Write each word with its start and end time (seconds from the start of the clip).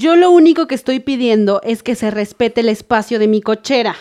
Yo 0.00 0.16
lo 0.16 0.30
único 0.30 0.66
que 0.66 0.74
estoy 0.74 0.98
pidiendo 1.00 1.60
es 1.62 1.82
que 1.82 1.94
se 1.94 2.10
respete 2.10 2.62
el 2.62 2.70
espacio 2.70 3.18
de 3.18 3.28
mi 3.28 3.42
cochera. 3.42 3.96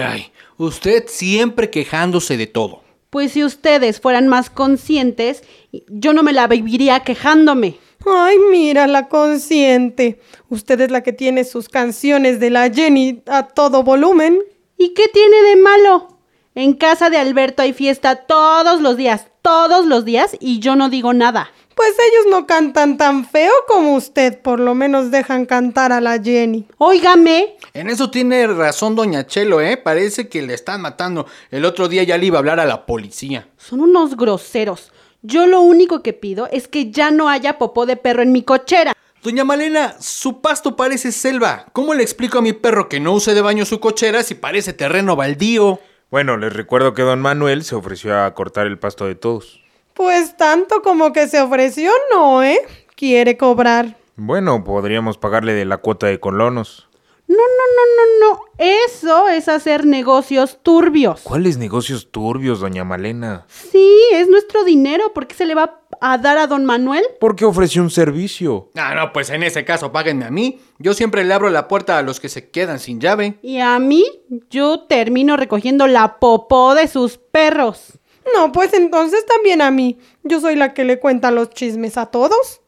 Ay, 0.00 0.30
usted 0.56 1.06
siempre 1.08 1.68
quejándose 1.68 2.36
de 2.36 2.46
todo. 2.46 2.84
Pues 3.10 3.32
si 3.32 3.42
ustedes 3.42 4.00
fueran 4.00 4.28
más 4.28 4.50
conscientes, 4.50 5.42
yo 5.88 6.12
no 6.12 6.22
me 6.22 6.32
la 6.32 6.46
viviría 6.46 7.00
quejándome. 7.00 7.80
Ay, 8.06 8.36
mira 8.52 8.86
la 8.86 9.08
consciente. 9.08 10.20
Usted 10.48 10.80
es 10.80 10.92
la 10.92 11.02
que 11.02 11.12
tiene 11.12 11.42
sus 11.42 11.68
canciones 11.68 12.38
de 12.38 12.50
la 12.50 12.70
Jenny 12.70 13.24
a 13.26 13.48
todo 13.48 13.82
volumen. 13.82 14.38
¿Y 14.78 14.90
qué 14.90 15.08
tiene 15.08 15.42
de 15.42 15.56
malo? 15.56 16.18
En 16.54 16.74
casa 16.74 17.10
de 17.10 17.16
Alberto 17.16 17.62
hay 17.62 17.72
fiesta 17.72 18.14
todos 18.14 18.80
los 18.80 18.96
días, 18.96 19.26
todos 19.42 19.86
los 19.86 20.04
días, 20.04 20.36
y 20.38 20.60
yo 20.60 20.76
no 20.76 20.88
digo 20.88 21.12
nada. 21.12 21.50
Pues 21.74 21.90
ellos 21.98 22.26
no 22.30 22.46
cantan 22.46 22.96
tan 22.96 23.24
feo 23.24 23.52
como 23.66 23.94
usted, 23.96 24.40
por 24.40 24.60
lo 24.60 24.74
menos 24.74 25.10
dejan 25.10 25.46
cantar 25.46 25.92
a 25.92 26.00
la 26.00 26.20
Jenny. 26.22 26.66
Óigame, 26.78 27.56
En 27.74 27.88
eso 27.88 28.10
tiene 28.10 28.46
razón 28.46 28.94
doña 28.94 29.26
Chelo, 29.26 29.60
¿eh? 29.60 29.76
Parece 29.76 30.28
que 30.28 30.42
le 30.42 30.54
están 30.54 30.82
matando. 30.82 31.26
El 31.50 31.64
otro 31.64 31.88
día 31.88 32.02
ya 32.02 32.18
le 32.18 32.26
iba 32.26 32.38
a 32.38 32.40
hablar 32.40 32.60
a 32.60 32.66
la 32.66 32.84
policía. 32.86 33.48
son 33.56 33.80
unos 33.80 34.16
groseros. 34.16 34.92
Yo 35.22 35.46
lo 35.46 35.60
único 35.60 36.02
que 36.02 36.12
pido 36.12 36.48
es 36.50 36.66
que 36.68 36.90
ya 36.90 37.10
no 37.10 37.28
haya 37.28 37.56
popó 37.58 37.86
de 37.86 37.96
perro 37.96 38.22
en 38.22 38.32
mi 38.32 38.42
cochera. 38.42 38.92
Doña 39.22 39.44
Malena, 39.44 39.94
su 40.00 40.40
pasto 40.40 40.74
parece 40.74 41.12
selva. 41.12 41.66
¿Cómo 41.72 41.94
le 41.94 42.02
explico 42.02 42.38
a 42.38 42.42
mi 42.42 42.52
perro 42.52 42.88
que 42.88 42.98
no 42.98 43.12
use 43.12 43.32
de 43.34 43.40
baño 43.40 43.64
su 43.64 43.78
cochera 43.78 44.24
si 44.24 44.34
parece 44.34 44.72
terreno 44.72 45.14
baldío? 45.14 45.78
Bueno, 46.10 46.36
les 46.36 46.52
recuerdo 46.52 46.92
que 46.92 47.02
don 47.02 47.20
Manuel 47.20 47.62
se 47.62 47.76
ofreció 47.76 48.20
a 48.20 48.34
cortar 48.34 48.66
el 48.66 48.80
pasto 48.80 49.06
de 49.06 49.14
todos. 49.14 49.61
Pues 49.94 50.36
tanto 50.36 50.82
como 50.82 51.12
que 51.12 51.28
se 51.28 51.40
ofreció, 51.40 51.90
no, 52.10 52.42
¿eh? 52.42 52.60
Quiere 52.96 53.36
cobrar. 53.36 53.96
Bueno, 54.16 54.64
podríamos 54.64 55.18
pagarle 55.18 55.54
de 55.54 55.64
la 55.64 55.78
cuota 55.78 56.06
de 56.06 56.20
colonos. 56.20 56.88
No, 57.28 57.36
no, 57.38 57.42
no, 57.76 58.28
no, 58.28 58.34
no. 58.34 58.40
Eso 58.58 59.28
es 59.28 59.48
hacer 59.48 59.86
negocios 59.86 60.58
turbios. 60.62 61.22
¿Cuáles 61.22 61.56
negocios 61.56 62.10
turbios, 62.10 62.60
doña 62.60 62.84
Malena? 62.84 63.46
Sí, 63.48 64.00
es 64.12 64.28
nuestro 64.28 64.64
dinero. 64.64 65.14
¿Por 65.14 65.26
qué 65.26 65.34
se 65.34 65.46
le 65.46 65.54
va 65.54 65.80
a 66.00 66.18
dar 66.18 66.36
a 66.36 66.46
don 66.46 66.66
Manuel? 66.66 67.04
Porque 67.20 67.46
ofreció 67.46 67.80
un 67.80 67.90
servicio. 67.90 68.70
Ah, 68.76 68.94
no, 68.94 69.12
pues 69.12 69.30
en 69.30 69.42
ese 69.44 69.64
caso 69.64 69.92
páguenme 69.92 70.26
a 70.26 70.30
mí. 70.30 70.60
Yo 70.78 70.92
siempre 70.92 71.24
le 71.24 71.32
abro 71.32 71.48
la 71.48 71.68
puerta 71.68 71.96
a 71.96 72.02
los 72.02 72.20
que 72.20 72.28
se 72.28 72.50
quedan 72.50 72.78
sin 72.78 73.00
llave. 73.00 73.38
Y 73.40 73.60
a 73.60 73.78
mí, 73.78 74.04
yo 74.50 74.80
termino 74.80 75.38
recogiendo 75.38 75.86
la 75.86 76.18
popó 76.18 76.74
de 76.74 76.86
sus 76.86 77.16
perros. 77.16 77.98
No, 78.34 78.52
pues 78.52 78.72
entonces 78.72 79.24
también 79.26 79.62
a 79.62 79.70
mí. 79.70 79.98
Yo 80.22 80.40
soy 80.40 80.56
la 80.56 80.74
que 80.74 80.84
le 80.84 80.98
cuenta 80.98 81.30
los 81.30 81.50
chismes 81.50 81.96
a 81.96 82.06
todos. 82.06 82.60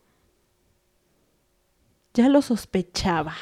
Ya 2.14 2.28
lo 2.28 2.42
sospechaba. 2.42 3.34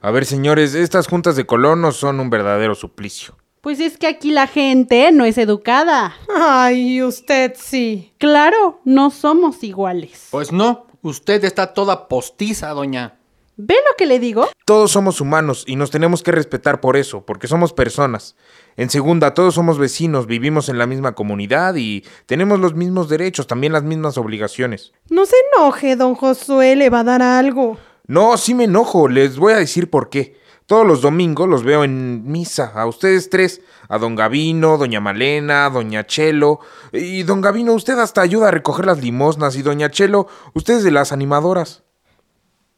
A 0.00 0.10
ver, 0.10 0.26
señores, 0.26 0.74
estas 0.74 1.06
juntas 1.06 1.36
de 1.36 1.46
colonos 1.46 1.96
son 1.96 2.20
un 2.20 2.30
verdadero 2.30 2.74
suplicio. 2.74 3.36
Pues 3.60 3.78
es 3.78 3.98
que 3.98 4.06
aquí 4.06 4.30
la 4.30 4.46
gente 4.46 5.12
no 5.12 5.24
es 5.24 5.36
educada. 5.36 6.16
Ay, 6.34 7.02
usted 7.02 7.52
sí. 7.56 8.12
Claro, 8.18 8.80
no 8.84 9.10
somos 9.10 9.62
iguales. 9.62 10.28
Pues 10.30 10.50
no, 10.50 10.86
usted 11.02 11.44
está 11.44 11.74
toda 11.74 12.08
postiza, 12.08 12.70
doña. 12.70 13.19
¿Ve 13.62 13.74
lo 13.74 13.94
que 13.98 14.06
le 14.06 14.18
digo? 14.18 14.48
Todos 14.64 14.90
somos 14.90 15.20
humanos 15.20 15.64
y 15.66 15.76
nos 15.76 15.90
tenemos 15.90 16.22
que 16.22 16.32
respetar 16.32 16.80
por 16.80 16.96
eso, 16.96 17.26
porque 17.26 17.46
somos 17.46 17.74
personas. 17.74 18.34
En 18.78 18.88
segunda, 18.88 19.34
todos 19.34 19.54
somos 19.54 19.78
vecinos, 19.78 20.26
vivimos 20.26 20.70
en 20.70 20.78
la 20.78 20.86
misma 20.86 21.14
comunidad 21.14 21.74
y 21.76 22.02
tenemos 22.24 22.58
los 22.58 22.74
mismos 22.74 23.10
derechos, 23.10 23.46
también 23.46 23.74
las 23.74 23.82
mismas 23.82 24.16
obligaciones. 24.16 24.92
No 25.10 25.26
se 25.26 25.36
enoje, 25.52 25.96
don 25.96 26.14
Josué, 26.14 26.74
le 26.74 26.88
va 26.88 27.00
a 27.00 27.04
dar 27.04 27.20
algo. 27.20 27.76
No, 28.06 28.38
sí 28.38 28.54
me 28.54 28.64
enojo, 28.64 29.08
les 29.08 29.36
voy 29.36 29.52
a 29.52 29.58
decir 29.58 29.90
por 29.90 30.08
qué. 30.08 30.40
Todos 30.64 30.86
los 30.86 31.02
domingos 31.02 31.46
los 31.46 31.62
veo 31.62 31.84
en 31.84 32.24
misa, 32.30 32.72
a 32.74 32.86
ustedes 32.86 33.28
tres, 33.28 33.60
a 33.90 33.98
don 33.98 34.14
Gavino, 34.14 34.78
doña 34.78 35.00
Malena, 35.00 35.68
doña 35.68 36.06
Chelo. 36.06 36.60
Y 36.92 37.24
don 37.24 37.42
Gavino, 37.42 37.74
usted 37.74 37.98
hasta 37.98 38.22
ayuda 38.22 38.48
a 38.48 38.52
recoger 38.52 38.86
las 38.86 39.02
limosnas 39.02 39.56
y 39.56 39.62
doña 39.62 39.90
Chelo, 39.90 40.28
ustedes 40.54 40.82
de 40.82 40.92
las 40.92 41.12
animadoras. 41.12 41.82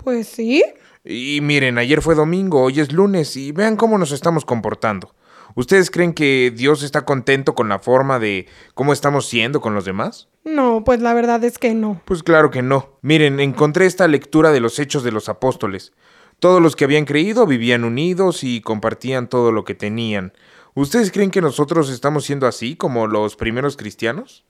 Pues 0.05 0.29
sí. 0.29 0.65
Y 1.05 1.41
miren, 1.43 1.79
ayer 1.79 2.01
fue 2.03 2.15
domingo, 2.15 2.63
hoy 2.63 2.81
es 2.81 2.93
lunes 2.93 3.37
y 3.37 3.53
vean 3.53 3.77
cómo 3.77 3.99
nos 3.99 4.13
estamos 4.13 4.45
comportando. 4.45 5.15
¿Ustedes 5.55 5.91
creen 5.91 6.15
que 6.15 6.53
Dios 6.55 6.83
está 6.83 7.05
contento 7.05 7.55
con 7.55 7.69
la 7.69 7.79
forma 7.79 8.19
de 8.19 8.47
cómo 8.75 8.93
estamos 8.93 9.27
siendo 9.27 9.61
con 9.61 9.75
los 9.75 9.85
demás? 9.85 10.29
No, 10.45 10.83
pues 10.85 11.01
la 11.01 11.13
verdad 11.13 11.45
es 11.45 11.59
que 11.59 11.75
no. 11.75 12.01
Pues 12.05 12.23
claro 12.23 12.51
que 12.51 12.63
no. 12.63 12.99
Miren, 13.03 13.39
encontré 13.39 13.87
esta 13.87 14.09
lectura 14.09 14.51
de 14.51 14.61
los 14.61 14.79
hechos 14.79 15.05
de 15.05 15.13
los 15.13 15.29
apóstoles. 15.29 15.93
Todos 16.39 16.63
los 16.63 16.75
que 16.75 16.85
habían 16.85 17.05
creído 17.05 17.47
vivían 17.47 17.85
unidos 17.85 18.45
y 18.45 18.63
compartían 18.63 19.29
todo 19.29 19.53
lo 19.53 19.65
que 19.65 19.75
tenían. 19.75 20.33
¿Ustedes 20.75 21.13
creen 21.13 21.31
que 21.31 21.43
nosotros 21.43 21.91
estamos 21.91 22.25
siendo 22.25 22.47
así 22.47 22.77
como 22.77 23.07
los 23.07 23.37
primeros 23.37 23.77
cristianos? 23.77 24.45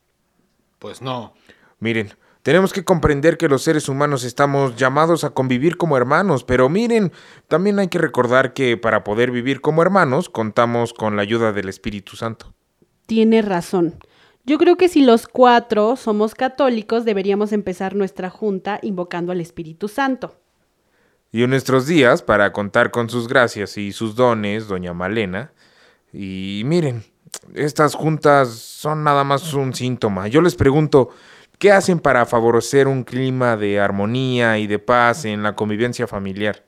Pues 0.78 1.02
no. 1.02 1.34
Miren, 1.80 2.14
tenemos 2.42 2.72
que 2.72 2.84
comprender 2.84 3.38
que 3.38 3.48
los 3.48 3.62
seres 3.62 3.88
humanos 3.88 4.24
estamos 4.24 4.76
llamados 4.76 5.22
a 5.24 5.30
convivir 5.30 5.76
como 5.76 5.96
hermanos, 5.96 6.42
pero 6.44 6.68
miren, 6.68 7.12
también 7.48 7.78
hay 7.78 7.88
que 7.88 7.98
recordar 7.98 8.52
que 8.52 8.76
para 8.76 9.04
poder 9.04 9.30
vivir 9.30 9.60
como 9.60 9.82
hermanos 9.82 10.28
contamos 10.28 10.92
con 10.92 11.14
la 11.16 11.22
ayuda 11.22 11.52
del 11.52 11.68
Espíritu 11.68 12.16
Santo. 12.16 12.52
Tiene 13.06 13.42
razón. 13.42 13.94
Yo 14.44 14.58
creo 14.58 14.76
que 14.76 14.88
si 14.88 15.02
los 15.02 15.28
cuatro 15.28 15.94
somos 15.94 16.34
católicos, 16.34 17.04
deberíamos 17.04 17.52
empezar 17.52 17.94
nuestra 17.94 18.28
junta 18.28 18.80
invocando 18.82 19.30
al 19.30 19.40
Espíritu 19.40 19.86
Santo. 19.86 20.36
Y 21.30 21.44
en 21.44 21.50
nuestros 21.50 21.86
días, 21.86 22.22
para 22.22 22.52
contar 22.52 22.90
con 22.90 23.08
sus 23.08 23.28
gracias 23.28 23.78
y 23.78 23.92
sus 23.92 24.16
dones, 24.16 24.66
doña 24.66 24.92
Malena, 24.92 25.52
y 26.12 26.62
miren, 26.66 27.04
estas 27.54 27.94
juntas 27.94 28.48
son 28.50 29.04
nada 29.04 29.22
más 29.24 29.54
un 29.54 29.72
síntoma. 29.74 30.26
Yo 30.28 30.42
les 30.42 30.56
pregunto, 30.56 31.10
¿qué 31.62 31.70
hacen 31.70 32.00
para 32.00 32.26
favorecer 32.26 32.88
un 32.88 33.04
clima 33.04 33.56
de 33.56 33.78
armonía 33.78 34.58
y 34.58 34.66
de 34.66 34.80
paz 34.80 35.24
en 35.24 35.44
la 35.44 35.54
convivencia 35.54 36.08
familiar? 36.08 36.64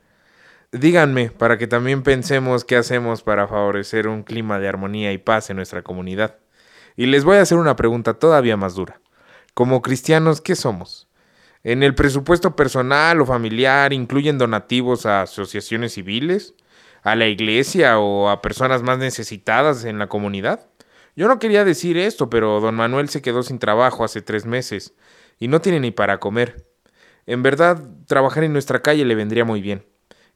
Díganme, 0.70 1.32
para 1.32 1.58
que 1.58 1.66
también 1.66 2.04
pensemos 2.04 2.64
qué 2.64 2.76
hacemos 2.76 3.24
para 3.24 3.48
favorecer 3.48 4.06
un 4.06 4.22
clima 4.22 4.60
de 4.60 4.68
armonía 4.68 5.12
y 5.12 5.18
paz 5.18 5.50
en 5.50 5.56
nuestra 5.56 5.82
comunidad. 5.82 6.36
Y 6.96 7.06
les 7.06 7.24
voy 7.24 7.38
a 7.38 7.40
hacer 7.40 7.58
una 7.58 7.74
pregunta 7.74 8.14
todavía 8.14 8.56
más 8.56 8.76
dura. 8.76 9.00
Como 9.52 9.82
cristianos, 9.82 10.40
¿qué 10.40 10.54
somos? 10.54 11.08
En 11.64 11.82
el 11.82 11.96
presupuesto 11.96 12.54
personal 12.54 13.20
o 13.20 13.26
familiar 13.26 13.92
incluyen 13.92 14.38
donativos 14.38 15.06
a 15.06 15.22
asociaciones 15.22 15.94
civiles, 15.94 16.54
a 17.02 17.16
la 17.16 17.26
iglesia 17.26 17.98
o 17.98 18.28
a 18.28 18.40
personas 18.40 18.84
más 18.84 18.98
necesitadas 18.98 19.86
en 19.86 19.98
la 19.98 20.06
comunidad. 20.06 20.68
Yo 21.16 21.28
no 21.28 21.38
quería 21.38 21.64
decir 21.64 21.96
esto, 21.96 22.28
pero 22.28 22.60
don 22.60 22.74
Manuel 22.74 23.08
se 23.08 23.22
quedó 23.22 23.42
sin 23.42 23.58
trabajo 23.58 24.04
hace 24.04 24.20
tres 24.20 24.46
meses 24.46 24.94
y 25.38 25.48
no 25.48 25.60
tiene 25.60 25.80
ni 25.80 25.90
para 25.90 26.18
comer. 26.18 26.66
En 27.26 27.42
verdad, 27.42 27.82
trabajar 28.06 28.44
en 28.44 28.52
nuestra 28.52 28.82
calle 28.82 29.04
le 29.04 29.14
vendría 29.14 29.44
muy 29.44 29.60
bien. 29.60 29.86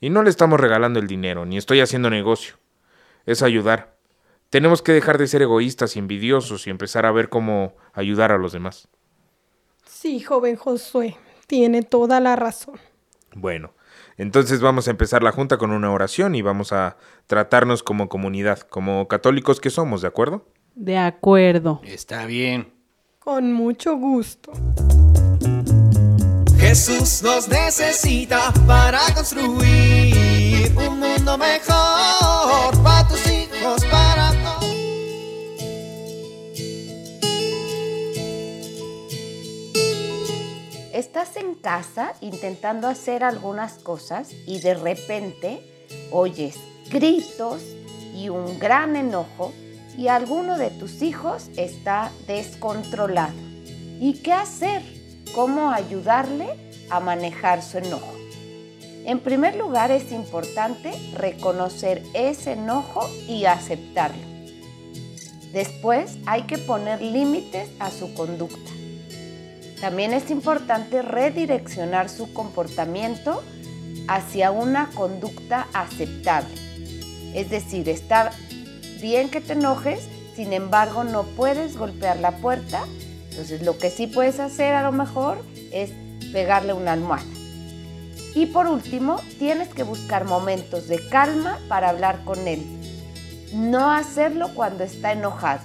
Y 0.01 0.11
no 0.11 0.23
le 0.23 0.31
estamos 0.31 0.61
regalando 0.61 1.01
el 1.01 1.09
dinero, 1.09 1.45
ni 1.45 1.57
estoy 1.57 1.81
haciendo 1.81 2.09
negocio. 2.09 2.55
Es 3.27 3.43
ayudar. 3.43 3.99
Tenemos 4.51 4.81
que 4.81 4.93
dejar 4.93 5.19
de 5.19 5.27
ser 5.27 5.43
egoístas 5.43 5.97
y 5.97 5.99
envidiosos 5.99 6.67
y 6.67 6.71
empezar 6.71 7.05
a 7.05 7.13
ver 7.13 7.29
cómo 7.29 7.77
ayudar 7.93 8.33
a 8.33 8.39
los 8.39 8.53
demás. 8.53 8.89
Sí, 9.85 10.21
joven 10.21 10.57
Josué, 10.57 11.17
tiene 11.47 11.83
toda 11.83 12.21
la 12.21 12.37
razón. 12.37 12.79
Bueno, 13.35 13.75
Entonces 14.17 14.61
vamos 14.61 14.89
a 14.89 14.91
empezar 14.91 15.23
la 15.23 15.33
junta 15.33 15.59
con 15.59 15.71
una 15.71 15.93
oración 15.93 16.35
y 16.35 16.43
vamos 16.43 16.73
a 16.73 16.97
tratarnos 17.27 17.83
como 17.83 18.09
comunidad, 18.09 18.61
como 18.61 19.07
católicos 19.07 19.61
que 19.61 19.71
somos, 19.71 20.03
¿de 20.03 20.09
acuerdo? 20.09 20.47
De 20.81 20.97
acuerdo. 20.97 21.81
Está 21.83 22.25
bien. 22.25 22.73
Con 23.19 23.53
mucho 23.53 23.97
gusto. 23.97 24.53
Jesús 26.57 27.21
nos 27.25 27.49
necesita 27.49 28.53
para 28.65 29.01
construir 29.13 30.73
un 30.77 31.01
mundo 31.01 31.37
mejor 31.37 32.81
para 32.85 33.09
tus 33.09 33.27
hijos, 33.27 33.85
para 33.87 34.31
todos. 34.45 34.65
Estás 40.93 41.37
en 41.39 41.57
casa 41.57 42.15
intentando 42.21 42.87
hacer 42.87 43.25
algunas 43.25 43.81
cosas 43.81 44.31
y 44.47 44.61
de 44.61 44.75
repente 44.75 45.61
oyes 46.13 46.55
gritos 46.89 47.63
y 48.15 48.29
un 48.29 48.61
gran 48.61 48.95
enojo 48.95 49.53
y 49.97 50.09
alguno 50.09 50.59
de 50.59 50.71
tus 50.71 51.03
hijos 51.03 51.51
está 51.57 52.13
descontrolado. 52.27 53.35
¿Y 54.01 54.15
qué 54.23 54.33
hacer? 54.33 54.83
¿Cómo 55.35 55.71
ayudarle 55.71 56.49
a 56.91 57.01
manejar 57.01 57.63
su 57.63 57.79
enojo? 57.79 58.15
En 59.05 59.21
primer 59.21 59.57
lugar 59.57 59.91
es 59.91 60.13
importante 60.13 60.93
reconocer 61.15 62.03
ese 62.13 62.53
enojo 62.53 63.09
y 63.27 63.47
aceptarlo. 63.47 64.23
Después 65.53 66.19
hay 66.27 66.43
que 66.43 66.59
poner 66.59 67.01
límites 67.01 67.71
a 67.79 67.91
su 67.91 68.13
conducta. 68.13 68.71
También 69.81 70.13
es 70.13 70.31
importante 70.31 71.03
redireccionar 71.03 72.09
su 72.09 72.33
comportamiento 72.33 73.43
hacia 74.09 74.51
una 74.51 74.91
conducta 74.91 75.69
aceptable. 75.73 76.55
Es 77.35 77.51
decir, 77.51 77.89
está 77.89 78.33
bien 79.01 79.31
que 79.31 79.41
te 79.41 79.55
enojes, 79.55 80.09
sin 80.35 80.53
embargo 80.53 81.05
no 81.05 81.25
puedes 81.25 81.77
golpear 81.77 82.19
la 82.19 82.37
puerta. 82.39 82.85
Entonces 83.31 83.63
lo 83.63 83.79
que 83.79 83.91
sí 83.91 84.07
puedes 84.07 84.41
hacer 84.41 84.75
a 84.75 84.83
lo 84.83 84.93
mejor 84.93 85.39
es 85.73 85.91
pegarle 86.33 86.73
una 86.73 86.93
almohada. 86.93 87.27
Y 88.35 88.47
por 88.47 88.67
último, 88.67 89.21
tienes 89.39 89.69
que 89.69 89.83
buscar 89.83 90.25
momentos 90.25 90.87
de 90.87 91.01
calma 91.09 91.59
para 91.69 91.89
hablar 91.89 92.25
con 92.25 92.47
él. 92.47 92.65
No 93.53 93.91
hacerlo 93.91 94.51
cuando 94.55 94.85
está 94.85 95.13
enojado. 95.13 95.63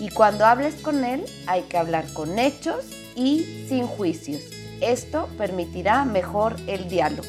Y 0.00 0.10
cuando 0.10 0.44
hables 0.44 0.74
con 0.74 1.04
él, 1.04 1.24
hay 1.46 1.62
que 1.62 1.78
hablar 1.78 2.12
con 2.12 2.38
hechos 2.38 2.84
y 3.14 3.66
sin 3.68 3.86
juicios. 3.86 4.42
Esto 4.80 5.28
permitirá 5.38 6.04
mejor 6.04 6.56
el 6.66 6.88
diálogo. 6.88 7.28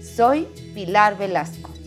Soy 0.00 0.46
Pilar 0.74 1.18
Velasco. 1.18 1.77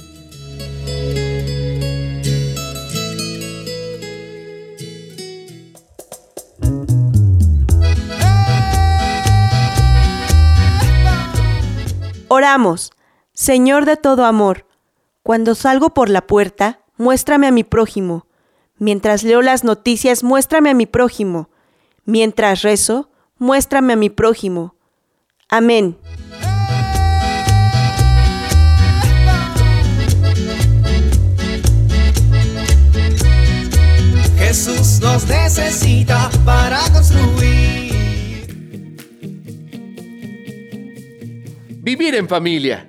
Oramos. 12.34 12.94
Señor 13.34 13.84
de 13.84 13.98
todo 13.98 14.24
amor, 14.24 14.66
cuando 15.22 15.54
salgo 15.54 15.90
por 15.90 16.10
la 16.10 16.28
puerta, 16.28 16.80
muéstrame 16.96 17.48
a 17.48 17.52
mi 17.52 17.66
prójimo. 17.66 18.26
Mientras 18.78 19.24
leo 19.24 19.42
las 19.42 19.66
noticias, 19.66 20.24
muéstrame 20.24 20.70
a 20.70 20.74
mi 20.74 20.86
prójimo. 20.86 21.50
Mientras 22.06 22.62
rezo, 22.62 23.10
muéstrame 23.38 23.92
a 23.92 23.96
mi 23.98 24.10
prójimo. 24.10 24.76
Amén. 25.50 25.98
Jesús 34.38 35.02
nos 35.02 35.28
necesita 35.28 36.11
Vivir 42.02 42.16
en 42.16 42.28
familia. 42.28 42.88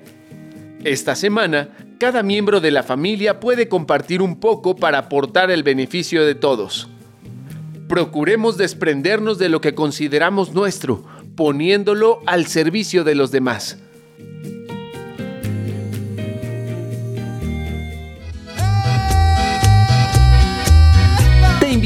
Esta 0.84 1.14
semana, 1.14 1.68
cada 1.98 2.22
miembro 2.22 2.62
de 2.62 2.70
la 2.70 2.82
familia 2.82 3.40
puede 3.40 3.68
compartir 3.68 4.22
un 4.22 4.40
poco 4.40 4.74
para 4.74 4.96
aportar 4.96 5.50
el 5.50 5.62
beneficio 5.62 6.24
de 6.24 6.34
todos. 6.34 6.88
Procuremos 7.90 8.56
desprendernos 8.56 9.38
de 9.38 9.50
lo 9.50 9.60
que 9.60 9.74
consideramos 9.74 10.54
nuestro, 10.54 11.04
poniéndolo 11.36 12.20
al 12.24 12.46
servicio 12.46 13.04
de 13.04 13.14
los 13.14 13.30
demás. 13.30 13.76